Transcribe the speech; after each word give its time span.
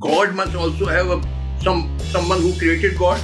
God 0.00 0.32
must 0.32 0.54
also 0.54 0.86
have 0.86 1.08
a, 1.10 1.20
some 1.60 1.98
someone 1.98 2.40
who 2.40 2.56
created 2.56 2.96
God. 2.96 3.20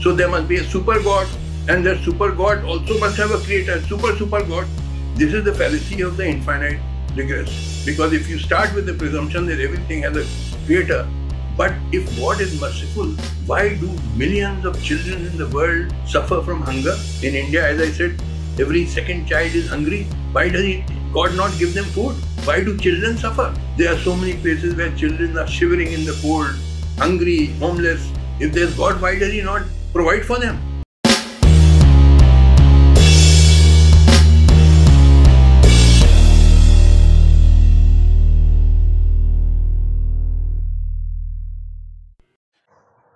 So 0.00 0.12
there 0.12 0.28
must 0.28 0.48
be 0.48 0.56
a 0.56 0.64
super 0.64 1.00
God, 1.00 1.28
and 1.68 1.86
that 1.86 2.02
super 2.02 2.32
God 2.32 2.64
also 2.64 2.98
must 2.98 3.16
have 3.18 3.30
a 3.30 3.38
creator, 3.38 3.80
super 3.82 4.16
super 4.16 4.42
God. 4.42 4.66
This 5.14 5.32
is 5.32 5.44
the 5.44 5.54
fallacy 5.54 6.00
of 6.00 6.16
the 6.16 6.26
infinite 6.26 6.80
regress. 7.14 7.84
Because 7.86 8.12
if 8.12 8.28
you 8.28 8.40
start 8.40 8.74
with 8.74 8.86
the 8.86 8.94
presumption 8.94 9.46
that 9.46 9.60
everything 9.60 10.02
has 10.02 10.16
a 10.16 10.26
creator, 10.66 11.08
but 11.56 11.72
if 11.92 12.04
God 12.18 12.40
is 12.40 12.60
merciful, 12.60 13.06
why 13.46 13.76
do 13.76 13.88
millions 14.16 14.64
of 14.64 14.82
children 14.82 15.26
in 15.26 15.38
the 15.38 15.48
world 15.50 15.94
suffer 16.06 16.42
from 16.42 16.60
hunger? 16.60 16.96
In 17.22 17.36
India, 17.36 17.64
as 17.68 17.80
I 17.80 17.92
said, 17.92 18.20
every 18.58 18.84
second 18.86 19.26
child 19.26 19.54
is 19.54 19.68
hungry. 19.68 20.02
Why 20.32 20.48
does 20.48 20.82
God 21.12 21.36
not 21.36 21.56
give 21.56 21.72
them 21.72 21.84
food? 21.84 22.16
Why 22.46 22.62
do 22.62 22.78
children 22.78 23.16
suffer? 23.18 23.52
There 23.76 23.92
are 23.92 23.98
so 23.98 24.14
many 24.14 24.34
places 24.34 24.76
where 24.76 24.94
children 24.94 25.36
are 25.36 25.48
shivering 25.48 25.90
in 25.92 26.04
the 26.04 26.16
cold, 26.22 26.54
hungry, 26.96 27.46
homeless. 27.58 28.08
If 28.38 28.52
there's 28.52 28.72
God, 28.76 29.02
why 29.02 29.18
does 29.18 29.32
He 29.32 29.42
not 29.42 29.62
provide 29.92 30.24
for 30.24 30.38
them? 30.38 30.62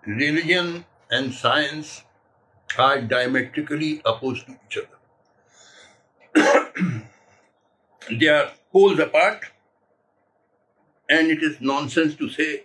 religion 0.07 0.85
and 1.13 1.33
science 1.33 2.03
are 2.77 3.01
diametrically 3.01 4.03
opposed 4.05 4.47
to 4.47 4.57
each 4.67 4.79
other. 4.79 4.99
they 8.19 8.27
are 8.27 8.51
poles 8.73 8.99
apart, 8.99 9.45
and 11.09 11.31
it 11.31 11.43
is 11.43 11.61
nonsense 11.61 12.15
to 12.17 12.29
say 12.29 12.65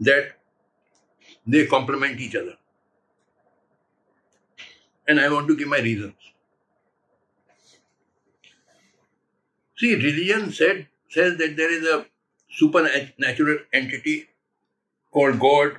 that 0.00 0.32
they 1.46 1.66
complement 1.66 2.20
each 2.20 2.36
other. 2.36 2.56
And 5.06 5.20
I 5.20 5.28
want 5.32 5.48
to 5.48 5.56
give 5.56 5.68
my 5.68 5.78
reasons. 5.78 6.14
See, 9.78 9.94
religion 9.94 10.52
said 10.52 10.86
says 11.10 11.38
that 11.38 11.56
there 11.56 11.72
is 11.72 11.86
a 11.86 12.06
supernatural 12.50 13.58
entity 13.72 14.28
called 15.10 15.38
God 15.40 15.78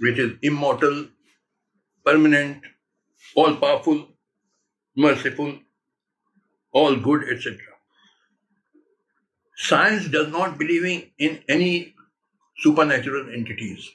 which 0.00 0.18
is 0.18 0.32
immortal, 0.42 1.06
permanent, 2.04 2.62
all 3.34 3.56
powerful, 3.56 4.06
merciful, 4.96 5.58
all 6.72 6.96
good, 6.96 7.24
etc. 7.32 7.75
Science 9.56 10.08
does 10.08 10.28
not 10.28 10.58
believe 10.58 11.10
in 11.18 11.40
any 11.48 11.94
supernatural 12.58 13.30
entities 13.32 13.90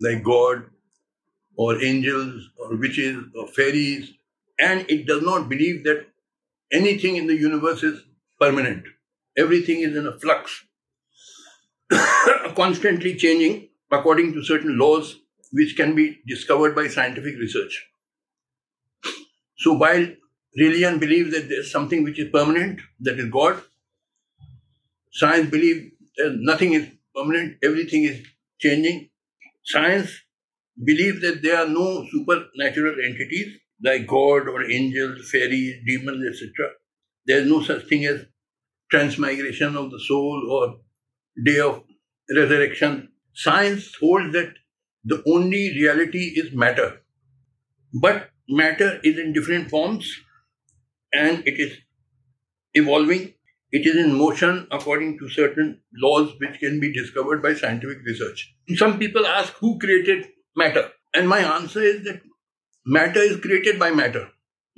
like 0.00 0.24
God 0.24 0.64
or 1.56 1.82
angels 1.82 2.50
or 2.58 2.76
witches 2.76 3.24
or 3.34 3.46
fairies, 3.48 4.12
and 4.60 4.84
it 4.88 5.06
does 5.06 5.22
not 5.22 5.48
believe 5.48 5.84
that 5.84 6.06
anything 6.72 7.16
in 7.16 7.26
the 7.26 7.36
universe 7.36 7.82
is 7.82 8.00
permanent. 8.40 8.84
Everything 9.36 9.80
is 9.80 9.96
in 9.96 10.06
a 10.06 10.18
flux, 10.18 10.64
constantly 12.56 13.14
changing 13.14 13.68
according 13.90 14.32
to 14.32 14.44
certain 14.44 14.78
laws 14.78 15.16
which 15.52 15.76
can 15.76 15.94
be 15.94 16.18
discovered 16.26 16.74
by 16.74 16.88
scientific 16.88 17.36
research. 17.38 17.86
So 19.56 19.72
while 19.72 20.06
religion 20.56 20.98
believes 20.98 21.32
that 21.32 21.48
there's 21.48 21.70
something 21.70 22.02
which 22.02 22.18
is 22.18 22.30
permanent, 22.30 22.80
that 23.00 23.18
is 23.18 23.30
God, 23.30 23.62
science 25.20 25.50
believes 25.50 25.90
that 26.16 26.36
nothing 26.50 26.74
is 26.74 26.88
permanent, 27.14 27.56
everything 27.62 28.04
is 28.04 28.24
changing. 28.60 29.10
Science 29.64 30.10
believes 30.84 31.20
that 31.22 31.42
there 31.42 31.58
are 31.58 31.68
no 31.68 32.06
supernatural 32.10 32.96
entities 33.04 33.56
like 33.84 34.06
God 34.06 34.48
or 34.48 34.64
angels, 34.64 35.30
fairies, 35.30 35.82
demons, 35.86 36.24
etc. 36.30 36.70
There 37.26 37.40
is 37.40 37.48
no 37.48 37.62
such 37.62 37.86
thing 37.88 38.06
as 38.06 38.24
transmigration 38.90 39.76
of 39.76 39.90
the 39.90 40.00
soul 40.00 40.48
or 40.50 40.76
day 41.44 41.60
of 41.60 41.82
resurrection. 42.34 43.08
Science 43.34 43.94
holds 44.00 44.32
that 44.32 44.54
the 45.04 45.22
only 45.26 45.64
reality 45.80 46.32
is 46.36 46.52
matter. 46.52 47.00
But 47.92 48.30
matter 48.48 49.00
is 49.02 49.18
in 49.18 49.32
different 49.32 49.70
forms 49.70 50.10
and 51.12 51.46
it 51.46 51.58
is 51.58 51.76
evolving. 52.74 53.34
It 53.70 53.86
is 53.86 53.96
in 53.96 54.14
motion 54.14 54.66
according 54.70 55.18
to 55.18 55.28
certain 55.28 55.80
laws 55.94 56.32
which 56.38 56.58
can 56.58 56.80
be 56.80 56.92
discovered 56.92 57.42
by 57.42 57.54
scientific 57.54 57.98
research. 58.04 58.54
Some 58.76 58.98
people 58.98 59.26
ask 59.26 59.52
who 59.54 59.78
created 59.78 60.26
matter? 60.56 60.90
And 61.14 61.28
my 61.28 61.40
answer 61.40 61.80
is 61.80 62.04
that 62.04 62.22
matter 62.86 63.20
is 63.20 63.40
created 63.40 63.78
by 63.78 63.90
matter, 63.90 64.28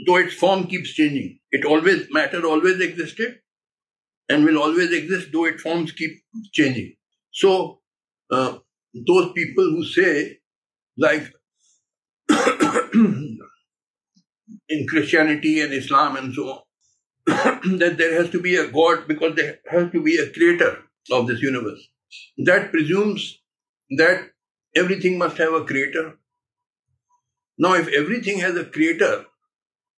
though 0.07 0.17
its 0.17 0.35
form 0.35 0.67
keeps 0.67 0.91
changing. 0.93 1.39
It 1.51 1.65
always, 1.65 2.07
matter 2.11 2.45
always 2.45 2.81
existed 2.81 3.41
and 4.29 4.45
will 4.45 4.59
always 4.59 4.93
exist, 4.93 5.29
though 5.33 5.45
its 5.45 5.63
forms 5.63 5.93
keep 5.93 6.13
changing. 6.53 6.95
So, 7.33 7.81
uh, 8.31 8.59
those 9.07 9.33
people 9.33 9.65
who 9.65 9.85
say, 9.85 10.39
like 10.97 11.33
in 12.95 14.87
Christianity 14.89 15.61
and 15.61 15.73
Islam 15.73 16.17
and 16.17 16.33
so 16.33 16.49
on, 16.49 16.61
that 17.79 17.97
there 17.99 18.15
has 18.15 18.31
to 18.31 18.41
be 18.41 18.57
a 18.57 18.67
God 18.71 19.07
because 19.07 19.37
there 19.37 19.59
has 19.71 19.91
to 19.93 20.03
be 20.03 20.17
a 20.17 20.31
creator 20.31 20.79
of 21.11 21.27
this 21.27 21.41
universe. 21.41 21.89
That 22.39 22.71
presumes 22.71 23.41
that 23.97 24.31
everything 24.75 25.19
must 25.19 25.37
have 25.39 25.53
a 25.53 25.65
creator. 25.65 26.19
Now, 27.59 27.75
if 27.75 27.89
everything 27.89 28.39
has 28.39 28.57
a 28.57 28.65
creator, 28.65 29.27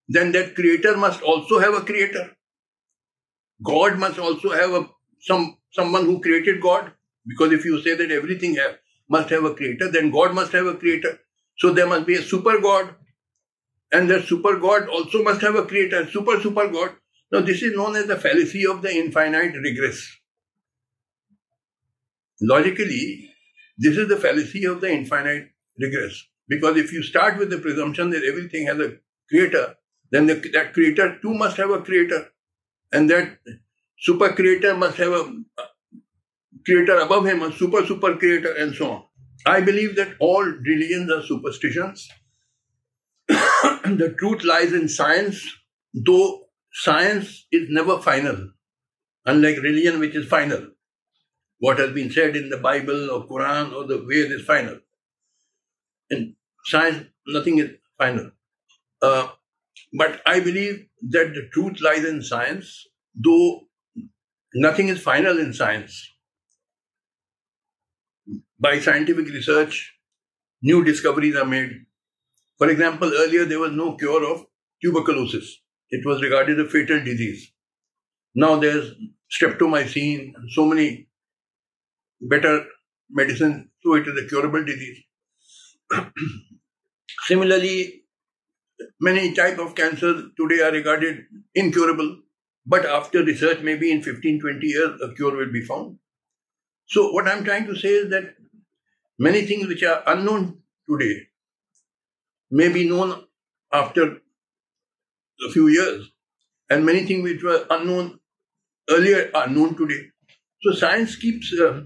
then 0.08 0.32
that 0.32 0.54
creator 0.54 0.96
must 0.96 1.22
also 1.22 1.58
have 1.58 1.74
a 1.74 1.80
creator. 1.80 2.30
God 3.62 3.98
must 3.98 4.18
also 4.18 4.50
have 4.50 4.72
a 4.72 4.88
some 5.20 5.56
someone 5.70 6.04
who 6.04 6.20
created 6.20 6.60
God. 6.60 6.92
Because 7.26 7.52
if 7.52 7.64
you 7.64 7.80
say 7.82 7.94
that 7.94 8.10
everything 8.10 8.56
have, 8.56 8.78
must 9.08 9.30
have 9.30 9.44
a 9.44 9.54
creator, 9.54 9.90
then 9.90 10.10
God 10.10 10.34
must 10.34 10.52
have 10.52 10.66
a 10.66 10.74
creator. 10.74 11.20
So 11.58 11.72
there 11.72 11.86
must 11.86 12.06
be 12.06 12.14
a 12.14 12.22
super 12.22 12.60
God. 12.60 12.94
And 13.92 14.10
that 14.10 14.24
super 14.24 14.56
God 14.58 14.88
also 14.88 15.22
must 15.22 15.40
have 15.42 15.54
a 15.54 15.64
creator, 15.64 16.06
super 16.10 16.40
super 16.40 16.66
God. 16.68 16.96
Now 17.32 17.40
this 17.40 17.62
is 17.62 17.74
known 17.74 17.96
as 17.96 18.06
the 18.06 18.16
fallacy 18.16 18.66
of 18.66 18.82
the 18.82 18.94
infinite 18.94 19.54
regress. 19.56 20.06
Logically, 22.42 23.30
this 23.78 23.96
is 23.96 24.08
the 24.08 24.18
fallacy 24.18 24.64
of 24.66 24.82
the 24.82 24.92
infinite 24.92 25.48
regress. 25.78 26.24
Because 26.46 26.76
if 26.76 26.92
you 26.92 27.02
start 27.02 27.38
with 27.38 27.48
the 27.48 27.58
presumption 27.58 28.10
that 28.10 28.24
everything 28.24 28.66
has 28.66 28.78
a 28.78 28.98
creator, 29.30 29.76
then 30.10 30.26
the, 30.26 30.34
that 30.52 30.74
creator 30.74 31.18
too 31.22 31.32
must 31.32 31.56
have 31.56 31.70
a 31.70 31.80
creator. 31.80 32.28
And 32.92 33.08
that 33.08 33.38
super 33.98 34.34
creator 34.34 34.76
must 34.76 34.98
have 34.98 35.12
a 35.12 35.32
creator 36.66 36.98
above 36.98 37.26
him, 37.26 37.42
a 37.42 37.52
super, 37.52 37.86
super 37.86 38.16
creator, 38.16 38.52
and 38.52 38.74
so 38.74 38.90
on. 38.90 39.04
I 39.46 39.62
believe 39.62 39.96
that 39.96 40.16
all 40.20 40.44
religions 40.44 41.10
are 41.10 41.22
superstitions. 41.22 42.08
the 43.28 44.14
truth 44.18 44.44
lies 44.44 44.74
in 44.74 44.88
science, 44.88 45.42
though 45.94 46.42
science 46.72 47.46
is 47.52 47.68
never 47.70 47.98
final, 48.00 48.50
unlike 49.26 49.58
religion, 49.58 50.00
which 50.00 50.14
is 50.14 50.28
final. 50.28 50.68
What 51.58 51.78
has 51.78 51.92
been 51.92 52.10
said 52.10 52.36
in 52.36 52.50
the 52.50 52.58
Bible 52.58 53.10
or 53.10 53.26
Quran 53.28 53.72
or 53.72 53.86
the 53.86 53.98
Ved 53.98 54.32
is 54.32 54.44
final. 54.44 54.80
In 56.10 56.36
science, 56.64 57.06
nothing 57.26 57.58
is 57.58 57.70
final. 57.98 58.30
Uh, 59.02 59.28
but 59.92 60.22
I 60.26 60.40
believe 60.40 60.86
that 61.10 61.34
the 61.34 61.48
truth 61.52 61.80
lies 61.80 62.04
in 62.04 62.22
science, 62.22 62.86
though 63.14 63.68
nothing 64.54 64.88
is 64.88 65.00
final 65.02 65.38
in 65.38 65.52
science 65.52 66.12
by 68.62 68.78
scientific 68.78 69.26
research, 69.26 69.94
new 70.62 70.84
discoveries 70.84 71.36
are 71.36 71.44
made. 71.44 71.84
For 72.58 72.68
example, 72.70 73.12
earlier 73.14 73.44
there 73.44 73.58
was 73.58 73.72
no 73.72 73.96
cure 73.96 74.24
of 74.32 74.46
tuberculosis. 74.82 75.61
It 75.92 76.04
was 76.04 76.22
regarded 76.22 76.58
as 76.58 76.66
a 76.66 76.70
fatal 76.70 77.04
disease. 77.04 77.52
Now 78.34 78.56
there's 78.56 78.92
streptomycin 79.30 80.34
so 80.50 80.66
many 80.66 81.08
better 82.20 82.64
medicines, 83.10 83.68
so 83.84 83.94
it 83.94 84.08
is 84.08 84.24
a 84.24 84.28
curable 84.28 84.64
disease. 84.64 84.98
Similarly, 87.26 88.02
many 89.00 89.34
type 89.34 89.58
of 89.58 89.76
cancers 89.76 90.24
today 90.36 90.62
are 90.62 90.72
regarded 90.72 91.24
incurable, 91.54 92.16
but 92.66 92.86
after 92.86 93.22
research, 93.22 93.60
maybe 93.62 93.92
in 93.92 94.02
15, 94.02 94.40
20 94.40 94.66
years, 94.66 95.00
a 95.02 95.14
cure 95.14 95.36
will 95.36 95.52
be 95.52 95.64
found. 95.64 95.98
So 96.86 97.12
what 97.12 97.28
I'm 97.28 97.44
trying 97.44 97.66
to 97.66 97.76
say 97.76 97.90
is 97.90 98.10
that 98.10 98.34
Many 99.18 99.42
things 99.46 99.68
which 99.68 99.82
are 99.84 100.02
unknown 100.06 100.62
today 100.88 101.28
may 102.50 102.68
be 102.72 102.88
known 102.88 103.24
after 103.72 104.21
a 105.48 105.52
few 105.52 105.68
years, 105.68 106.08
and 106.70 106.84
many 106.86 107.04
things 107.04 107.22
which 107.22 107.42
were 107.42 107.66
unknown 107.70 108.18
earlier 108.90 109.30
are 109.34 109.48
known 109.48 109.76
today. 109.76 110.08
So 110.62 110.72
science 110.72 111.16
keeps 111.16 111.52
uh, 111.58 111.82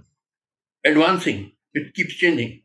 advancing, 0.85 1.53
it 1.75 1.95
keeps 1.95 2.15
changing. 2.15 2.63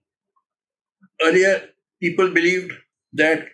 Earlier, 1.21 1.69
people 2.01 2.31
believed 2.31 2.73
that 3.13 3.47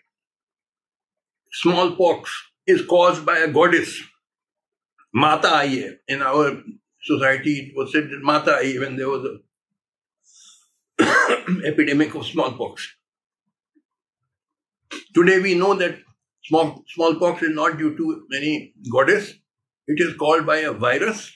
smallpox 1.52 2.32
is 2.66 2.86
caused 2.86 3.26
by 3.26 3.38
a 3.40 3.48
goddess. 3.48 4.02
Mata 5.14 5.48
Aiye. 5.48 5.98
In 6.08 6.22
our 6.22 6.62
society, 7.02 7.54
it 7.60 7.76
was 7.76 7.92
said 7.92 8.10
that 8.10 8.22
Mata 8.22 8.60
Aiye 8.62 8.80
when 8.80 8.96
there 8.96 9.10
was 9.10 9.26
an 11.00 11.64
epidemic 11.66 12.14
of 12.16 12.26
smallpox. 12.26 12.96
Today 15.14 15.40
we 15.40 15.56
know 15.56 15.74
that 15.76 15.98
Small, 16.48 16.84
smallpox 16.88 17.44
is 17.44 17.54
not 17.54 17.78
due 17.78 17.96
to 17.98 18.26
any 18.36 18.74
goddess. 18.92 19.34
It 19.88 20.00
is 20.00 20.16
called 20.16 20.46
by 20.46 20.58
a 20.58 20.72
virus 20.72 21.36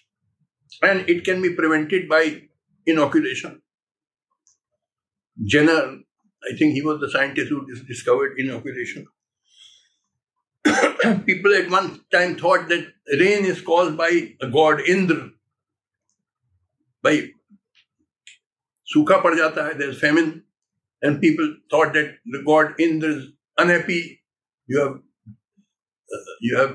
and 0.81 1.09
it 1.09 1.25
can 1.25 1.41
be 1.41 1.53
prevented 1.53 2.07
by 2.07 2.43
inoculation. 2.85 3.61
Jenner, 5.45 5.99
I 6.43 6.55
think 6.57 6.73
he 6.73 6.81
was 6.81 6.99
the 6.99 7.09
scientist 7.09 7.49
who 7.49 7.65
discovered 7.85 8.37
inoculation. 8.37 9.05
People 11.25 11.53
at 11.55 11.69
one 11.69 12.01
time 12.11 12.35
thought 12.35 12.69
that 12.69 12.87
rain 13.19 13.45
is 13.45 13.61
caused 13.61 13.97
by 13.97 14.35
a 14.41 14.47
god 14.47 14.81
Indra. 14.81 15.29
By 17.01 17.31
sukha 18.95 19.21
parjata 19.21 19.63
hai, 19.63 19.73
there's 19.73 19.99
famine, 19.99 20.43
and 21.01 21.19
people 21.19 21.55
thought 21.69 21.93
that 21.93 22.17
the 22.25 22.43
god 22.45 22.79
Indra 22.79 23.09
is 23.09 23.27
unhappy 23.57 24.20
you 24.71 24.81
have 24.83 24.97
you 26.47 26.57
have 26.62 26.73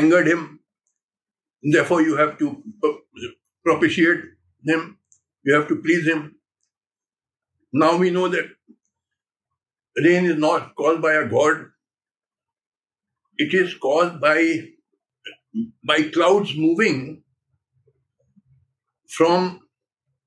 angered 0.00 0.28
him 0.32 0.44
therefore 1.76 2.00
you 2.02 2.16
have 2.22 2.38
to 2.42 2.50
propitiate 3.64 4.24
him 4.70 4.86
you 5.44 5.54
have 5.54 5.68
to 5.72 5.76
please 5.86 6.06
him 6.12 6.22
now 7.84 7.92
we 8.04 8.10
know 8.16 8.28
that 8.36 8.50
rain 10.06 10.30
is 10.32 10.38
not 10.46 10.74
caused 10.82 11.02
by 11.08 11.14
a 11.20 11.26
god 11.36 11.66
it 13.46 13.54
is 13.62 13.74
caused 13.86 14.20
by 14.20 14.38
by 15.84 16.02
clouds 16.14 16.54
moving 16.56 17.22
from 19.08 19.60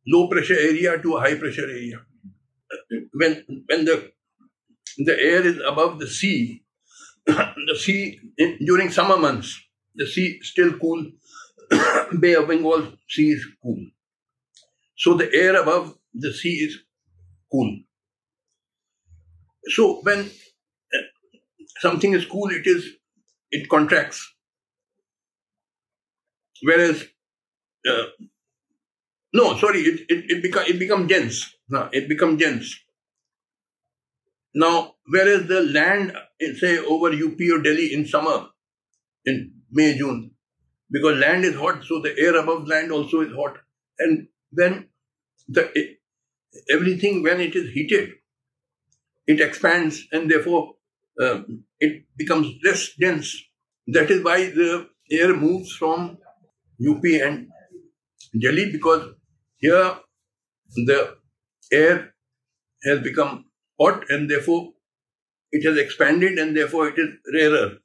low 0.07 0.27
pressure 0.27 0.59
area 0.59 0.97
to 1.01 1.17
high 1.17 1.35
pressure 1.35 1.69
area. 1.69 1.99
When 3.13 3.63
when 3.67 3.85
the 3.85 4.11
the 4.97 5.13
air 5.19 5.45
is 5.45 5.59
above 5.67 5.99
the 5.99 6.07
sea, 6.07 6.63
the 7.25 7.77
sea 7.77 8.19
in, 8.37 8.57
during 8.65 8.89
summer 8.89 9.17
months, 9.17 9.59
the 9.95 10.07
sea 10.07 10.39
still 10.41 10.77
cool. 10.79 11.11
Bay 12.19 12.35
of 12.35 12.47
Bengal 12.47 12.93
sea 13.09 13.31
is 13.31 13.45
cool. 13.61 13.83
So 14.97 15.15
the 15.15 15.33
air 15.33 15.59
above 15.61 15.97
the 16.13 16.31
sea 16.33 16.57
is 16.67 16.77
cool. 17.51 17.79
So 19.67 20.01
when 20.03 20.29
something 21.79 22.13
is 22.13 22.25
cool, 22.25 22.49
it 22.51 22.67
is 22.67 22.87
it 23.51 23.69
contracts. 23.69 24.33
Whereas, 26.61 27.03
uh, 27.87 28.03
no, 29.33 29.57
sorry, 29.57 29.81
it 29.81 29.99
it 30.09 30.25
it, 30.29 30.55
it 30.69 30.79
becomes 30.79 31.07
dense. 31.09 31.53
No, 31.69 31.89
it 31.91 32.07
becomes 32.07 32.39
dense. 32.39 32.79
Now, 34.55 34.93
whereas 35.07 35.47
the 35.47 35.61
land, 35.61 36.13
say 36.55 36.77
over 36.77 37.09
UP 37.09 37.39
or 37.51 37.61
Delhi 37.61 37.93
in 37.93 38.07
summer, 38.07 38.47
in 39.25 39.51
May 39.69 39.97
June, 39.97 40.31
because 40.89 41.17
land 41.17 41.43
is 41.43 41.55
hot, 41.55 41.83
so 41.83 42.01
the 42.01 42.17
air 42.17 42.37
above 42.37 42.65
land 42.67 42.91
also 42.91 43.19
is 43.19 43.33
hot, 43.35 43.57
and 43.99 44.27
then 44.53 44.87
the 45.49 45.69
everything 46.69 47.21
when 47.21 47.41
it 47.41 47.53
is 47.53 47.73
heated, 47.73 48.11
it 49.27 49.41
expands, 49.41 50.07
and 50.13 50.31
therefore 50.31 50.75
uh, 51.21 51.41
it 51.79 52.05
becomes 52.15 52.47
less 52.63 52.91
dense. 52.99 53.35
That 53.87 54.09
is 54.09 54.23
why 54.23 54.45
the 54.51 54.87
air 55.11 55.35
moves 55.35 55.75
from 55.75 56.17
UP 56.89 57.03
and 57.03 57.49
Delhi 58.39 58.71
because 58.71 59.13
here 59.57 59.97
the 60.75 61.17
air 61.71 62.13
has 62.83 62.99
become 63.01 63.44
hot 63.79 64.09
and 64.09 64.29
therefore 64.29 64.73
it 65.51 65.65
has 65.65 65.77
expanded 65.77 66.37
and 66.37 66.55
therefore 66.55 66.89
it 66.89 66.95
is 66.97 67.09
rarer. 67.33 67.77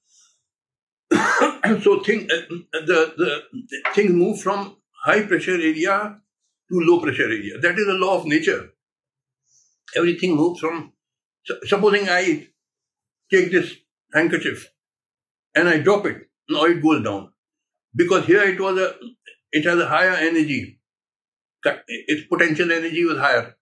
so 1.82 2.00
thing, 2.00 2.28
uh, 2.30 2.56
the, 2.72 3.14
the, 3.16 3.42
the 3.52 3.82
things 3.94 4.12
move 4.12 4.40
from 4.40 4.76
high 5.04 5.22
pressure 5.22 5.54
area 5.54 6.20
to 6.70 6.80
low 6.80 7.00
pressure 7.00 7.24
area. 7.24 7.58
That 7.60 7.78
is 7.78 7.86
a 7.86 7.92
law 7.92 8.18
of 8.18 8.26
nature. 8.26 8.70
Everything 9.96 10.36
moves 10.36 10.60
from, 10.60 10.92
supposing 11.64 12.08
I 12.08 12.48
take 13.30 13.50
this 13.50 13.74
handkerchief 14.14 14.70
and 15.54 15.68
I 15.68 15.78
drop 15.78 16.06
it, 16.06 16.28
now 16.48 16.64
it 16.64 16.82
goes 16.82 17.02
down. 17.02 17.32
Because 17.94 18.26
here 18.26 18.42
it 18.42 18.60
was 18.60 18.78
a, 18.78 18.94
it 19.52 19.64
has 19.64 19.78
a 19.78 19.88
higher 19.88 20.14
energy. 20.14 20.80
Its 21.88 22.26
potential 22.28 22.70
energy 22.70 23.04
was 23.04 23.18
higher. 23.18 23.56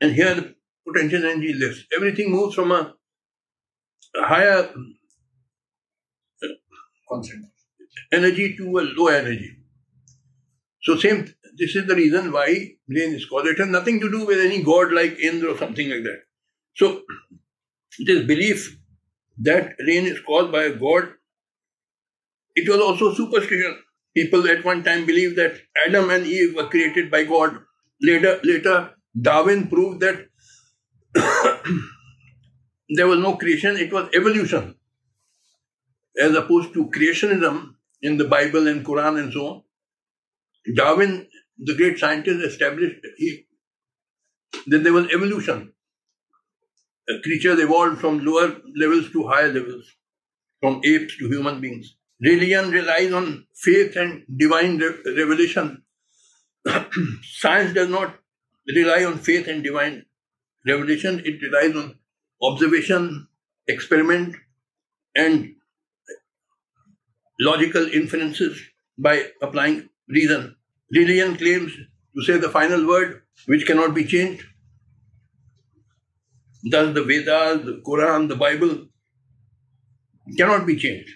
And 0.00 0.12
here 0.12 0.34
the 0.34 0.54
potential 0.86 1.24
energy 1.24 1.52
less. 1.54 1.82
Everything 1.96 2.30
moves 2.30 2.54
from 2.54 2.72
a, 2.72 2.94
higher 4.16 4.70
energy 8.12 8.56
to 8.56 8.78
a 8.78 8.82
low 8.96 9.08
energy. 9.08 9.56
So 10.82 10.96
same, 10.96 11.32
this 11.56 11.76
is 11.76 11.86
the 11.86 11.94
reason 11.94 12.32
why 12.32 12.46
rain 12.88 13.14
is 13.14 13.26
called. 13.26 13.46
It 13.46 13.58
has 13.58 13.68
nothing 13.68 14.00
to 14.00 14.10
do 14.10 14.26
with 14.26 14.40
any 14.40 14.62
god 14.62 14.92
like 14.92 15.18
Indra 15.18 15.52
or 15.52 15.58
something 15.58 15.88
like 15.88 16.02
that. 16.02 16.22
So 16.74 17.02
it 17.98 18.08
is 18.08 18.26
belief 18.26 18.78
that 19.38 19.74
rain 19.86 20.06
is 20.06 20.20
caused 20.20 20.52
by 20.52 20.64
a 20.64 20.74
god. 20.74 21.08
It 22.54 22.68
was 22.68 22.80
also 22.80 23.14
superstition. 23.14 23.78
People 24.14 24.46
at 24.48 24.64
one 24.64 24.82
time 24.82 25.06
believed 25.06 25.36
that 25.36 25.56
Adam 25.86 26.10
and 26.10 26.26
Eve 26.26 26.54
were 26.54 26.68
created 26.68 27.10
by 27.10 27.24
God. 27.24 27.58
Later, 28.02 28.40
later 28.44 28.90
Darwin 29.18 29.68
proved 29.68 30.00
that 30.00 30.26
there 32.96 33.06
was 33.06 33.18
no 33.18 33.36
creation, 33.36 33.76
it 33.76 33.92
was 33.92 34.08
evolution. 34.14 34.74
As 36.20 36.34
opposed 36.34 36.74
to 36.74 36.90
creationism 36.90 37.74
in 38.02 38.18
the 38.18 38.26
Bible 38.26 38.68
and 38.68 38.84
Quran 38.84 39.18
and 39.18 39.32
so 39.32 39.46
on. 39.46 39.62
Darwin, 40.74 41.26
the 41.58 41.74
great 41.74 41.98
scientist, 41.98 42.44
established 42.44 42.96
he, 43.16 43.46
that 44.66 44.84
there 44.84 44.92
was 44.92 45.06
evolution 45.12 45.72
creatures 47.22 47.58
evolved 47.60 48.00
from 48.00 48.24
lower 48.24 48.56
levels 48.76 49.10
to 49.10 49.26
higher 49.26 49.52
levels, 49.52 49.84
from 50.60 50.80
apes 50.84 51.16
to 51.18 51.28
human 51.28 51.60
beings. 51.60 51.96
Religion 52.20 52.70
relies 52.70 53.12
on 53.12 53.46
faith 53.54 53.96
and 53.96 54.24
divine 54.36 54.78
re- 54.78 55.14
revelation. 55.16 55.82
Science 57.22 57.74
does 57.74 57.88
not 57.88 58.14
rely 58.74 59.04
on 59.04 59.18
faith 59.18 59.48
and 59.48 59.64
divine 59.64 60.04
revelation, 60.66 61.20
it 61.24 61.42
relies 61.42 61.76
on 61.76 61.98
observation, 62.42 63.28
experiment, 63.66 64.36
and 65.14 65.54
logical 67.40 67.86
inferences 67.86 68.60
by 68.98 69.26
applying 69.40 69.88
reason. 70.08 70.56
Religion 70.90 71.36
claims 71.36 71.72
to 72.14 72.22
say 72.22 72.36
the 72.38 72.48
final 72.48 72.86
word, 72.86 73.22
which 73.46 73.66
cannot 73.66 73.94
be 73.94 74.04
changed. 74.04 74.44
Thus, 76.70 76.94
the 76.94 77.02
Vedas, 77.02 77.64
the 77.64 77.82
Quran, 77.84 78.28
the 78.28 78.36
Bible 78.36 78.86
cannot 80.36 80.66
be 80.66 80.76
changed. 80.76 81.10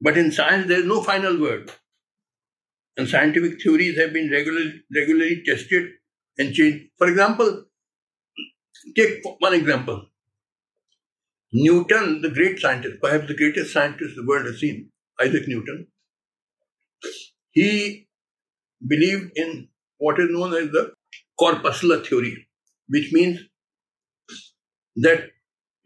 But 0.00 0.16
in 0.16 0.32
science, 0.32 0.66
there 0.68 0.78
is 0.80 0.86
no 0.86 1.02
final 1.02 1.38
word. 1.38 1.70
And 2.96 3.08
scientific 3.08 3.60
theories 3.60 3.98
have 3.98 4.12
been 4.12 4.30
regularly, 4.30 4.82
regularly 4.94 5.42
tested 5.44 5.90
and 6.38 6.54
changed. 6.54 6.86
For 6.96 7.08
example, 7.08 7.66
take 8.96 9.22
one 9.38 9.54
example. 9.54 10.06
Newton, 11.52 12.22
the 12.22 12.30
great 12.30 12.60
scientist, 12.60 12.96
perhaps 13.02 13.26
the 13.26 13.34
greatest 13.36 13.72
scientist 13.72 14.14
the 14.16 14.24
world 14.24 14.46
has 14.46 14.60
seen, 14.60 14.90
Isaac 15.20 15.48
Newton, 15.48 15.88
he 17.50 18.06
believed 18.86 19.32
in 19.36 19.68
what 19.98 20.18
is 20.20 20.28
known 20.30 20.54
as 20.54 20.70
the 20.70 20.92
corpuscular 21.38 22.02
theory, 22.04 22.46
which 22.88 23.12
means 23.12 23.40
that 24.96 25.30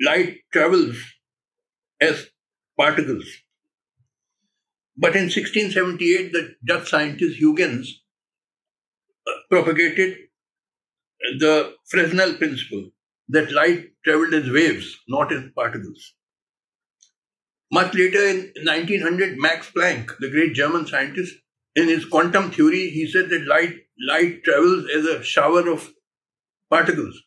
light 0.05 0.39
travels 0.53 0.97
as 2.01 2.27
particles. 2.79 3.25
But 4.97 5.17
in 5.17 5.25
1678, 5.25 6.33
the 6.33 6.55
Dutch 6.65 6.91
scientist 6.91 7.39
Huygens 7.39 8.03
uh, 9.27 9.33
propagated 9.51 10.19
the 11.39 11.75
Fresnel 11.89 12.35
principle 12.35 12.91
that 13.29 13.53
light 13.53 13.91
traveled 14.05 14.35
as 14.35 14.51
waves, 14.51 14.99
not 15.09 15.33
as 15.33 15.43
particles. 15.55 16.15
Much 17.73 17.95
later 17.95 18.25
in 18.25 18.53
1900, 18.65 19.39
Max 19.39 19.71
Planck, 19.71 20.11
the 20.19 20.31
great 20.31 20.55
German 20.55 20.87
scientist, 20.87 21.35
in 21.75 21.89
his 21.89 22.05
quantum 22.05 22.51
theory, 22.51 22.91
he 22.91 23.07
said 23.11 23.31
that 23.31 23.47
light 23.47 23.75
light 24.09 24.45
travels 24.45 24.87
as 24.97 25.07
a 25.07 25.23
shower 25.23 25.69
of 25.69 25.93
particles, 26.71 27.21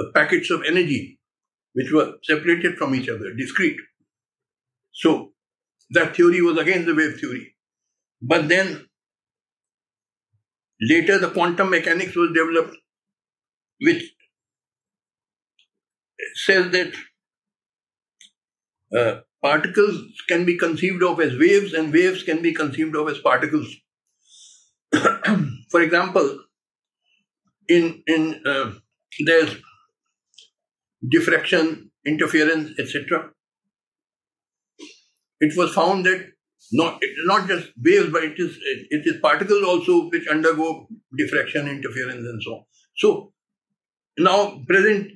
uh, 0.00 0.04
packets 0.14 0.50
of 0.50 0.62
energy, 0.66 1.18
which 1.74 1.92
were 1.92 2.14
separated 2.22 2.76
from 2.76 2.94
each 2.94 3.08
other, 3.08 3.32
discrete. 3.34 3.78
So 4.92 5.32
that 5.90 6.16
theory 6.16 6.42
was 6.42 6.58
again 6.58 6.86
the 6.86 6.94
wave 6.94 7.18
theory. 7.20 7.54
But 8.20 8.48
then 8.48 8.86
later 10.80 11.18
the 11.18 11.30
quantum 11.30 11.70
mechanics 11.70 12.16
was 12.16 12.32
developed, 12.32 12.76
which 13.80 14.02
says 16.34 16.70
that 16.72 16.92
uh, 18.96 19.20
particles 19.42 20.00
can 20.28 20.44
be 20.44 20.56
conceived 20.56 21.02
of 21.02 21.20
as 21.20 21.38
waves 21.38 21.72
and 21.72 21.92
waves 21.92 22.22
can 22.22 22.42
be 22.42 22.52
conceived 22.52 22.96
of 22.96 23.08
as 23.08 23.18
particles. 23.18 23.68
For 25.70 25.80
example, 25.82 26.38
in 27.68 28.02
in 28.06 28.42
uh, 28.46 28.72
there's 29.24 29.56
diffraction, 31.08 31.90
interference, 32.06 32.78
etc. 32.78 33.30
It 35.40 35.56
was 35.56 35.74
found 35.74 36.06
that 36.06 36.26
not 36.72 37.02
not 37.24 37.48
just 37.48 37.70
waves, 37.82 38.10
but 38.12 38.24
it 38.24 38.38
is 38.38 38.58
it 38.90 39.06
is 39.06 39.20
particles 39.20 39.64
also 39.64 40.08
which 40.08 40.28
undergo 40.28 40.88
diffraction, 41.16 41.68
interference, 41.68 42.26
and 42.26 42.42
so 42.42 42.52
on. 42.52 42.64
So 42.96 43.32
now 44.18 44.62
present 44.66 45.12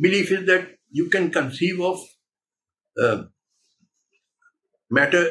belief 0.00 0.30
is 0.32 0.46
that 0.46 0.68
you 0.90 1.08
can 1.08 1.30
conceive 1.30 1.80
of 1.80 2.00
uh, 3.02 3.24
matter 4.90 5.30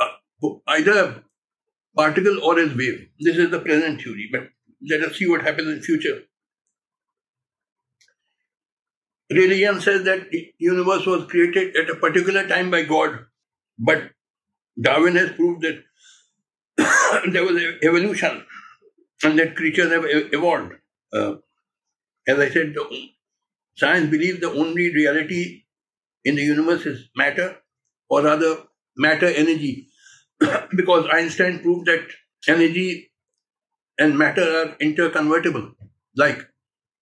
uh, 0.00 0.06
either 0.68 1.22
particle 1.96 2.42
or 2.42 2.58
as 2.58 2.74
wave. 2.74 3.08
This 3.18 3.36
is 3.36 3.50
the 3.50 3.60
present 3.60 4.02
theory, 4.02 4.28
but 4.32 4.48
let 4.88 5.02
us 5.02 5.16
see 5.16 5.28
what 5.28 5.42
happens 5.42 5.68
in 5.68 5.82
future. 5.82 6.22
Religion 9.30 9.80
says 9.80 10.02
that 10.04 10.30
the 10.30 10.52
universe 10.58 11.06
was 11.06 11.26
created 11.26 11.76
at 11.76 11.90
a 11.90 11.94
particular 11.94 12.46
time 12.48 12.70
by 12.70 12.82
God, 12.82 13.26
but 13.78 14.10
Darwin 14.80 15.16
has 15.16 15.30
proved 15.32 15.62
that 15.62 15.84
there 17.32 17.44
was 17.44 17.62
evolution 17.82 18.44
and 19.22 19.38
that 19.38 19.54
creatures 19.54 19.92
have 19.92 20.04
evolved. 20.06 20.72
Uh, 21.12 21.34
as 22.26 22.38
I 22.38 22.48
said, 22.50 22.74
science 23.76 24.10
believes 24.10 24.40
the 24.40 24.50
only 24.50 24.92
reality 24.94 25.64
in 26.24 26.36
the 26.36 26.42
universe 26.42 26.86
is 26.86 27.08
matter, 27.16 27.56
or 28.08 28.22
rather, 28.22 28.56
matter 28.96 29.26
energy, 29.26 29.88
because 30.76 31.06
Einstein 31.12 31.60
proved 31.60 31.86
that 31.86 32.06
energy 32.46 33.10
and 33.98 34.18
matter 34.18 34.42
are 34.42 34.76
interconvertible, 34.76 35.74
like 36.16 36.46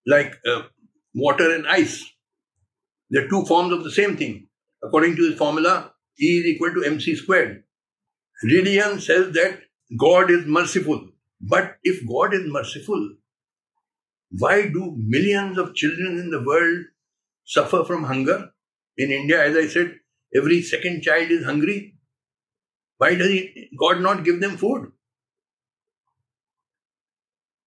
like 0.07 0.35
uh, 0.47 0.63
water 1.15 1.55
and 1.55 1.67
ice. 1.67 2.05
They're 3.11 3.29
two 3.29 3.45
forms 3.45 3.73
of 3.73 3.85
the 3.85 3.91
same 3.91 4.17
thing. 4.17 4.49
According 4.83 5.17
to 5.17 5.29
his 5.29 5.39
formula, 5.39 5.93
E 6.21 6.39
is 6.39 6.47
equal 6.47 6.73
to 6.75 6.85
mc 6.85 7.17
squared. 7.17 7.65
Religion 8.43 9.01
says 9.01 9.33
that 9.33 9.61
God 9.99 10.31
is 10.31 10.47
merciful. 10.47 11.09
But 11.41 11.77
if 11.83 12.07
God 12.07 12.35
is 12.35 12.43
merciful, 12.47 13.15
why 14.31 14.69
do 14.69 14.95
millions 14.97 15.59
of 15.59 15.75
children 15.75 16.19
in 16.19 16.31
the 16.31 16.43
world 16.43 16.85
suffer 17.45 17.85
from 17.85 18.05
hunger? 18.05 18.51
In 18.97 19.11
India, 19.11 19.43
as 19.43 19.57
I 19.57 19.67
said, 19.67 19.95
every 20.35 20.61
second 20.63 21.03
child 21.03 21.31
is 21.31 21.45
hungry. 21.45 21.95
Why 22.99 23.15
does 23.15 23.33
God 23.79 24.01
not 24.01 24.25
give 24.25 24.41
them 24.41 24.57
food? 24.57 24.93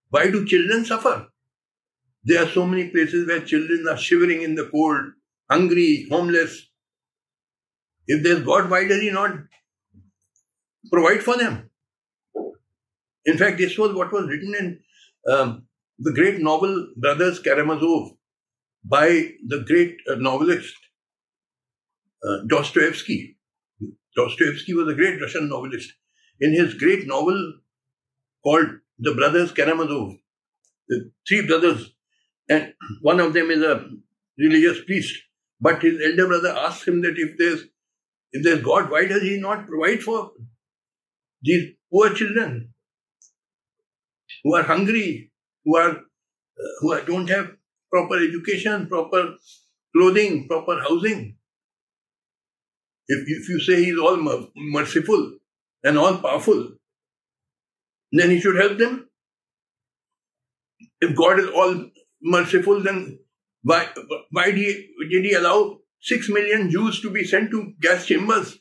Why 0.10 0.30
do 0.30 0.46
children 0.46 0.84
suffer? 0.86 1.30
There 2.24 2.44
are 2.44 2.50
so 2.50 2.68
many 2.68 2.90
places 2.90 3.28
where 3.28 3.40
children 3.42 3.88
are 3.90 3.98
shivering 3.98 4.42
in 4.42 4.56
the 4.56 4.66
cold, 4.66 5.02
hungry, 5.50 6.08
homeless. 6.12 6.68
If 8.08 8.22
there's 8.22 8.44
God, 8.44 8.70
why 8.70 8.88
does 8.88 9.02
He 9.02 9.10
not 9.10 9.32
provide 10.92 11.24
for 11.24 11.38
them? 11.38 11.70
In 13.26 13.38
fact, 13.38 13.58
this 13.58 13.78
was 13.78 13.94
what 13.94 14.12
was 14.12 14.28
written 14.28 14.54
in 14.54 14.80
um, 15.32 15.68
the 16.04 16.14
great 16.14 16.40
novel 16.40 16.88
Brothers 16.98 17.40
Karamazov 17.40 18.12
by 18.84 19.08
the 19.48 19.64
great 19.68 19.98
uh, 20.10 20.16
novelist 20.16 20.76
uh, 22.28 22.38
Dostoevsky. 22.48 23.38
Dostoevsky 24.16 24.74
was 24.74 24.88
a 24.88 24.96
great 24.96 25.22
Russian 25.22 25.48
novelist. 25.48 25.94
In 26.40 26.54
his 26.54 26.74
great 26.74 27.08
novel 27.08 27.54
called 28.44 28.68
The 29.00 29.14
Brothers 29.14 29.52
Karamazov, 29.52 30.18
the 30.88 31.12
three 31.28 31.46
brothers, 31.46 31.92
and 32.50 32.74
one 33.02 33.20
of 33.20 33.34
them 33.34 33.52
is 33.52 33.62
a 33.62 33.88
religious 34.38 34.84
priest, 34.84 35.16
but 35.60 35.82
his 35.84 36.02
elder 36.04 36.28
brother 36.28 36.50
asks 36.50 36.88
him 36.88 37.02
that 37.04 37.14
if 37.18 37.38
there's 37.38 37.64
if 38.32 38.44
there's 38.44 38.62
God, 38.64 38.90
why 38.90 39.06
does 39.06 39.22
he 39.22 39.40
not 39.40 39.68
provide 39.68 40.02
for 40.02 40.32
these 41.44 41.74
poor 41.92 42.14
children 42.14 42.74
who 44.44 44.56
are 44.56 44.64
hungry, 44.64 45.31
who 45.64 45.78
are 45.78 45.92
uh, 45.92 46.72
who 46.80 46.94
are, 46.94 47.02
don't 47.02 47.30
have 47.30 47.52
proper 47.92 48.18
education, 48.18 48.88
proper 48.88 49.36
clothing, 49.96 50.48
proper 50.48 50.80
housing? 50.82 51.36
If, 53.08 53.24
if 53.28 53.50
you 53.50 53.60
say 53.60 53.84
he's 53.84 53.98
all 53.98 54.18
merciful 54.56 55.38
and 55.84 55.98
all 55.98 56.18
powerful, 56.18 56.72
then 58.12 58.30
he 58.30 58.40
should 58.40 58.58
help 58.58 58.78
them. 58.78 59.08
If 61.00 61.16
God 61.16 61.40
is 61.40 61.48
all 61.48 61.86
merciful, 62.22 62.82
then 62.82 63.20
why, 63.64 63.88
why 64.32 64.52
did, 64.52 64.58
he, 64.58 64.88
did 65.10 65.26
he 65.26 65.34
allow 65.34 65.80
six 66.00 66.30
million 66.30 66.70
Jews 66.70 67.02
to 67.02 67.10
be 67.10 67.24
sent 67.24 67.52
to 67.52 67.74
gas 67.82 68.06
chambers 68.06 68.58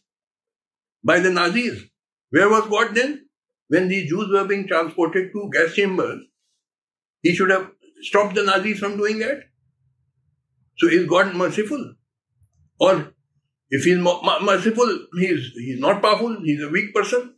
by 1.04 1.20
the 1.20 1.30
Nazis? 1.30 1.84
Where 2.30 2.48
was 2.48 2.68
God 2.68 2.94
then? 2.94 3.26
When 3.68 3.88
these 3.88 4.08
Jews 4.08 4.30
were 4.30 4.44
being 4.44 4.66
transported 4.66 5.30
to 5.32 5.50
gas 5.52 5.74
chambers, 5.74 6.22
he 7.22 7.34
should 7.34 7.50
have 7.50 7.70
stopped 8.02 8.34
the 8.34 8.42
Nazis 8.42 8.78
from 8.78 8.96
doing 8.96 9.18
that. 9.18 9.44
So 10.78 10.88
is 10.88 11.06
God 11.06 11.34
merciful? 11.34 11.94
Or 12.78 13.12
if 13.68 13.84
he's 13.84 13.98
merciful, 13.98 15.06
he's, 15.18 15.52
he's 15.54 15.78
not 15.78 16.02
powerful, 16.02 16.38
he's 16.42 16.62
a 16.62 16.68
weak 16.68 16.94
person 16.94 17.34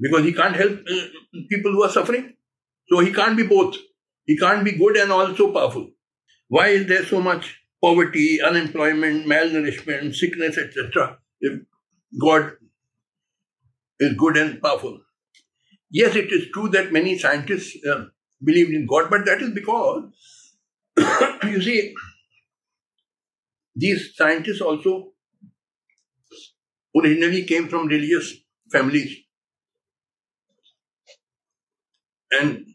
because 0.00 0.24
he 0.24 0.32
can't 0.32 0.54
help 0.54 0.72
uh, 0.72 1.40
people 1.48 1.72
who 1.72 1.82
are 1.82 1.90
suffering. 1.90 2.34
So 2.88 3.00
he 3.00 3.12
can't 3.12 3.36
be 3.36 3.46
both. 3.46 3.76
He 4.26 4.36
can't 4.36 4.64
be 4.64 4.72
good 4.72 4.96
and 4.96 5.10
also 5.10 5.52
powerful. 5.52 5.90
Why 6.48 6.68
is 6.68 6.86
there 6.86 7.04
so 7.04 7.20
much 7.20 7.60
poverty, 7.82 8.40
unemployment, 8.42 9.26
malnourishment, 9.26 10.14
sickness, 10.14 10.58
etc. 10.58 11.18
if 11.40 11.60
God 12.20 12.52
is 13.98 14.14
good 14.14 14.36
and 14.36 14.62
powerful? 14.62 15.00
Yes, 15.90 16.16
it 16.16 16.32
is 16.32 16.48
true 16.52 16.68
that 16.70 16.92
many 16.92 17.18
scientists 17.18 17.76
uh, 17.86 18.06
believe 18.42 18.70
in 18.70 18.86
God, 18.86 19.10
but 19.10 19.24
that 19.26 19.40
is 19.40 19.50
because, 19.50 20.04
you 21.44 21.62
see, 21.62 21.94
these 23.76 24.14
scientists 24.14 24.60
also 24.60 25.12
originally 26.96 27.44
came 27.44 27.68
from 27.68 27.88
religious 27.88 28.34
families. 28.70 29.16
And 32.30 32.66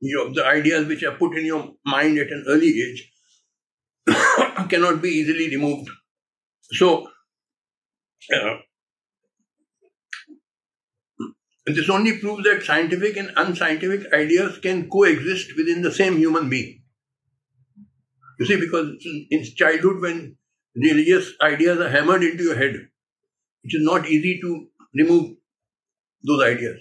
you 0.00 0.16
know, 0.16 0.32
the 0.32 0.46
ideas 0.46 0.86
which 0.86 1.02
are 1.02 1.16
put 1.16 1.36
in 1.36 1.46
your 1.46 1.72
mind 1.84 2.18
at 2.18 2.28
an 2.28 2.44
early 2.48 2.68
age 2.68 3.12
cannot 4.68 5.02
be 5.02 5.08
easily 5.08 5.48
removed. 5.48 5.90
So, 6.72 7.08
uh, 8.34 8.56
this 11.74 11.90
only 11.90 12.18
proves 12.18 12.44
that 12.44 12.62
scientific 12.62 13.16
and 13.16 13.32
unscientific 13.36 14.12
ideas 14.12 14.58
can 14.58 14.88
coexist 14.88 15.56
within 15.56 15.82
the 15.82 15.90
same 15.92 16.16
human 16.16 16.48
being. 16.48 16.82
You 18.38 18.46
see, 18.46 18.60
because 18.60 19.04
in 19.30 19.44
childhood, 19.56 20.00
when 20.00 20.36
religious 20.76 21.32
ideas 21.42 21.80
are 21.80 21.88
hammered 21.88 22.22
into 22.22 22.44
your 22.44 22.56
head, 22.56 22.74
it 23.64 23.74
is 23.74 23.82
not 23.82 24.06
easy 24.06 24.40
to 24.42 24.68
remove 24.94 25.36
those 26.22 26.42
ideas. 26.42 26.78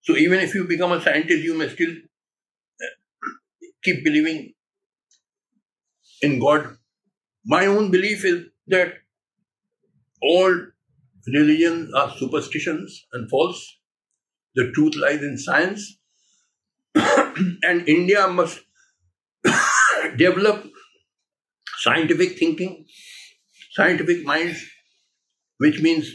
So 0.00 0.16
even 0.16 0.40
if 0.40 0.54
you 0.54 0.64
become 0.64 0.92
a 0.92 1.00
scientist, 1.00 1.44
you 1.44 1.56
may 1.56 1.68
still 1.68 1.90
uh, 1.90 2.86
keep 3.84 4.02
believing 4.04 4.54
in 6.22 6.40
God. 6.40 6.76
My 7.44 7.66
own 7.66 7.90
belief 7.90 8.24
is 8.24 8.46
that 8.68 8.94
all 10.22 10.54
religions 11.26 11.92
are 11.94 12.10
superstitions 12.16 13.06
and 13.12 13.28
false. 13.30 13.78
The 14.54 14.70
truth 14.72 14.96
lies 14.96 15.22
in 15.22 15.38
science. 15.38 15.98
and 16.94 17.88
India 17.88 18.28
must 18.28 18.60
develop 20.16 20.66
scientific 21.78 22.38
thinking, 22.38 22.84
scientific 23.72 24.24
minds, 24.24 24.62
which 25.58 25.80
means 25.80 26.10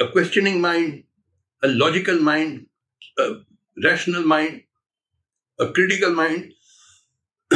a 0.00 0.08
questioning 0.08 0.60
mind, 0.60 1.04
a 1.62 1.68
logical 1.68 2.18
mind, 2.18 2.66
a 3.18 3.34
rational 3.84 4.22
mind, 4.22 4.62
a 5.60 5.70
critical 5.72 6.12
mind. 6.12 6.52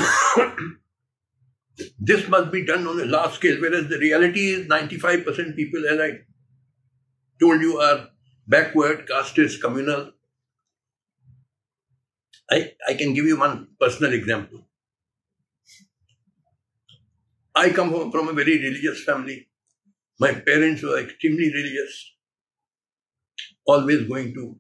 this 1.99 2.29
must 2.29 2.53
be 2.53 2.65
done 2.65 2.87
on 2.87 3.01
a 3.01 3.05
large 3.07 3.33
scale, 3.35 3.61
whereas 3.61 3.89
the 3.89 3.99
reality 3.99 4.51
is 4.51 4.67
95% 4.67 5.57
people, 5.57 5.87
as 5.91 5.99
I 6.01 6.11
told 7.41 7.61
you, 7.61 7.79
are 7.79 8.09
backward, 8.51 9.07
casteist, 9.09 9.61
communal. 9.61 10.11
I, 12.51 12.73
I 12.89 12.95
can 12.95 13.15
give 13.15 13.27
you 13.27 13.39
one 13.39 13.69
personal 13.81 14.13
example. 14.13 14.67
I 17.55 17.71
come 17.71 17.91
from, 17.93 18.11
from 18.11 18.29
a 18.29 18.33
very 18.33 18.59
religious 18.59 19.05
family. 19.05 19.47
My 20.19 20.33
parents 20.33 20.83
were 20.83 20.99
extremely 20.99 21.53
religious, 21.53 22.13
always 23.67 24.09
going 24.09 24.35
to 24.35 24.57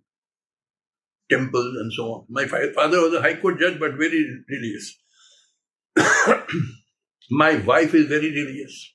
temples 1.30 1.76
and 1.80 1.92
so 1.92 2.12
on. 2.12 2.24
My 2.28 2.46
father 2.46 3.00
was 3.00 3.14
a 3.14 3.20
high 3.20 3.36
court 3.36 3.60
judge, 3.60 3.78
but 3.78 3.92
very 3.92 4.24
religious. 4.48 4.98
My 7.30 7.56
wife 7.56 7.94
is 7.94 8.06
very 8.06 8.30
religious. 8.30 8.94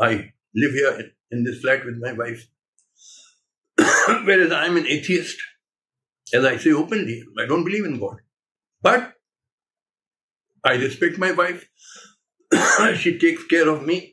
I 0.00 0.32
live 0.54 0.72
here 0.72 1.12
in 1.30 1.44
this 1.44 1.60
flat 1.60 1.84
with 1.84 1.96
my 1.98 2.12
wife. 2.12 2.46
Whereas 4.24 4.52
I 4.52 4.66
am 4.66 4.76
an 4.76 4.86
atheist, 4.86 5.38
as 6.34 6.44
I 6.44 6.56
say 6.56 6.72
openly, 6.72 7.22
I 7.38 7.46
don't 7.46 7.64
believe 7.64 7.84
in 7.84 7.98
God. 7.98 8.16
But 8.82 9.14
I 10.64 10.74
respect 10.74 11.18
my 11.18 11.32
wife. 11.32 11.68
she 12.96 13.18
takes 13.18 13.44
care 13.44 13.68
of 13.68 13.84
me. 13.86 14.12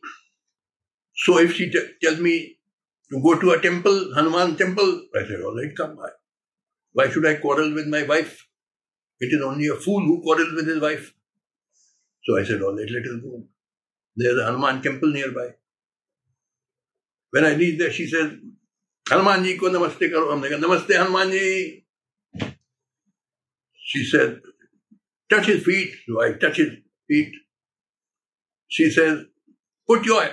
So 1.15 1.39
if 1.39 1.55
she 1.55 1.69
t- 1.69 1.89
tells 2.03 2.19
me 2.19 2.57
to 3.11 3.21
go 3.21 3.39
to 3.39 3.51
a 3.51 3.61
temple, 3.61 4.13
Hanuman 4.15 4.55
temple, 4.55 5.01
I 5.15 5.25
say, 5.27 5.41
all 5.41 5.55
right, 5.55 5.75
come. 5.75 5.95
by. 5.95 6.09
Why 6.93 7.09
should 7.09 7.25
I 7.25 7.35
quarrel 7.35 7.73
with 7.73 7.87
my 7.87 8.03
wife? 8.03 8.47
It 9.19 9.33
is 9.33 9.41
only 9.41 9.67
a 9.67 9.75
fool 9.75 10.01
who 10.01 10.21
quarrels 10.21 10.53
with 10.53 10.67
his 10.67 10.79
wife. 10.81 11.13
So 12.23 12.37
I 12.37 12.43
said, 12.43 12.61
all 12.61 12.75
right, 12.75 12.89
let 12.89 13.03
us 13.03 13.21
go. 13.23 13.43
There's 14.15 14.37
a 14.39 14.45
Hanuman 14.45 14.81
temple 14.81 15.11
nearby. 15.11 15.49
When 17.31 17.45
I 17.45 17.53
reached 17.53 17.79
there, 17.79 17.91
she 17.91 18.07
says, 18.07 18.31
Hanuman 19.09 19.43
ko 19.57 19.69
namaste 19.69 20.11
karo. 20.11 20.35
Namaste 20.37 20.91
Hanumanji. 20.91 21.83
She 23.73 24.03
said, 24.03 24.41
touch 25.29 25.45
his 25.45 25.63
feet. 25.63 25.93
So 26.07 26.21
I 26.21 26.33
touch 26.33 26.57
his 26.57 26.71
feet. 27.07 27.33
She 28.67 28.89
says, 28.89 29.23
put 29.87 30.05
your 30.05 30.23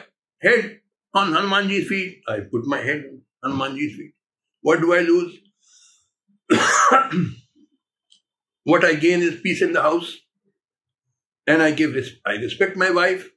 head 0.42 0.80
on 1.14 1.32
Hanumanji's 1.32 1.88
feet. 1.88 2.22
I 2.28 2.40
put 2.40 2.66
my 2.66 2.78
head 2.78 3.04
on 3.10 3.22
Hanumanji's 3.44 3.96
feet. 3.96 4.14
What 4.62 4.80
do 4.80 4.94
I 4.94 5.00
lose? 5.00 5.38
what 8.64 8.84
I 8.84 8.94
gain 8.94 9.20
is 9.20 9.40
peace 9.40 9.62
in 9.62 9.72
the 9.72 9.82
house. 9.82 10.16
And 11.46 11.62
I 11.62 11.72
give 11.72 11.94
I 12.26 12.32
respect 12.32 12.76
my 12.76 12.90
wife. 12.90 13.28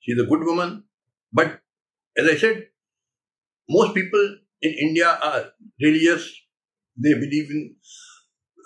She's 0.00 0.20
a 0.20 0.26
good 0.26 0.44
woman. 0.44 0.84
But 1.32 1.60
as 2.16 2.28
I 2.28 2.36
said, 2.36 2.66
most 3.68 3.94
people 3.94 4.36
in 4.62 4.72
India 4.72 5.18
are 5.22 5.46
religious. 5.80 6.32
They 6.96 7.14
believe 7.14 7.50
in 7.50 7.76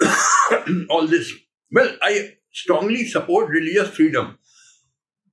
all 0.91 1.07
this. 1.07 1.33
Well, 1.71 1.95
I 2.03 2.35
strongly 2.53 3.07
support 3.07 3.49
religious 3.49 3.91
freedom. 3.91 4.39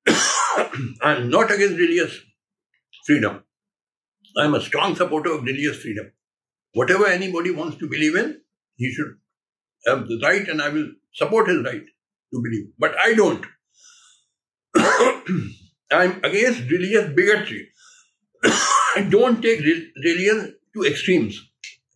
I'm 1.01 1.29
not 1.29 1.51
against 1.51 1.77
religious 1.77 2.19
freedom. 3.05 3.43
I'm 4.37 4.55
a 4.55 4.61
strong 4.61 4.95
supporter 4.95 5.33
of 5.33 5.43
religious 5.43 5.81
freedom. 5.81 6.11
Whatever 6.73 7.07
anybody 7.07 7.51
wants 7.51 7.77
to 7.77 7.89
believe 7.89 8.15
in, 8.15 8.41
he 8.75 8.91
should 8.91 9.15
have 9.87 10.07
the 10.07 10.19
right, 10.23 10.47
and 10.47 10.61
I 10.61 10.69
will 10.69 10.87
support 11.13 11.49
his 11.49 11.63
right 11.63 11.81
to 12.33 12.41
believe. 12.43 12.67
But 12.77 12.95
I 13.03 13.13
don't. 13.15 13.45
I'm 15.91 16.23
against 16.23 16.69
religious 16.69 17.11
bigotry. 17.15 17.69
Don't 19.01 19.41
take 19.41 19.59
religion 19.59 20.55
to 20.75 20.83
extremes. 20.83 21.39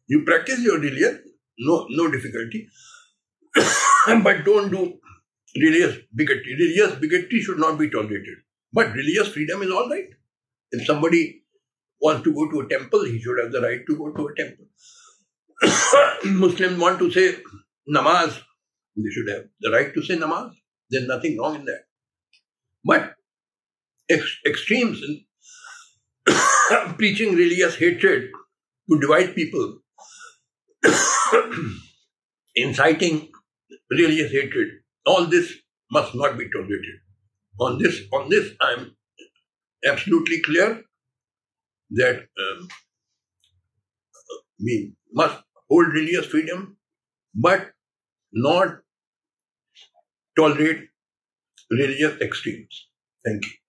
You 0.08 0.24
practice 0.24 0.60
your 0.60 0.80
religion, 0.80 1.24
no, 1.60 1.88
no 1.90 2.12
difficulty. 2.12 2.68
but 4.24 4.44
don't 4.46 4.70
do 4.70 5.00
religious 5.56 5.98
bigotry. 6.14 6.56
Religious 6.60 6.96
bigotry 7.00 7.42
should 7.42 7.60
not 7.60 7.78
be 7.78 7.90
tolerated. 7.90 8.38
But 8.72 8.94
religious 8.94 9.30
freedom 9.30 9.62
is 9.62 9.72
all 9.72 9.90
right. 9.90 10.10
If 10.72 10.86
somebody 10.86 11.44
wants 12.02 12.24
to 12.24 12.34
go 12.34 12.50
to 12.50 12.62
a 12.62 12.70
temple, 12.70 13.06
he 13.06 13.20
should 13.22 13.40
have 13.42 13.52
the 13.52 13.62
right 13.62 13.82
to 13.88 13.98
go 13.98 14.12
to 14.12 14.28
a 14.28 14.36
temple. 14.36 14.66
Muslims 16.26 16.80
want 16.80 17.00
to 17.00 17.12
say 17.12 17.38
namaz, 17.90 18.40
they 18.96 19.10
should 19.10 19.30
have 19.30 19.44
the 19.62 19.72
right 19.72 19.94
to 19.94 20.02
say 20.02 20.18
namaz. 20.18 20.52
There's 20.90 21.08
nothing 21.08 21.38
wrong 21.38 21.56
in 21.56 21.66
that. 21.66 21.86
But 22.84 23.16
ex- 24.10 24.40
extremes 24.46 25.02
preaching 26.98 27.36
religious 27.36 27.76
hatred 27.76 28.30
to 28.90 29.00
divide 29.00 29.36
people, 29.36 29.80
inciting 32.56 33.30
religious 33.90 34.32
hatred, 34.32 34.70
all 35.06 35.26
this 35.26 35.54
must 35.92 36.16
not 36.16 36.38
be 36.38 36.50
tolerated. 36.50 36.96
On 37.60 37.78
this, 37.78 38.02
on 38.12 38.30
this, 38.30 38.52
I'm 38.62 38.96
absolutely 39.86 40.42
clear 40.42 40.84
that 41.92 42.16
um, 42.16 42.68
we 44.60 44.94
must 45.12 45.38
hold 45.70 45.94
religious 45.94 46.26
freedom, 46.26 46.78
but 47.36 47.72
not 48.32 48.80
tolerate 50.38 50.90
religious 51.70 52.20
extremes. 52.22 52.88
Thank 53.24 53.46
you. 53.46 53.63